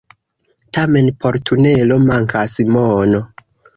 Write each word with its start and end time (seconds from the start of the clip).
Tamen 0.77 1.11
por 1.25 1.37
tunelo 1.49 1.99
mankas 2.07 2.57
mono. 2.77 3.21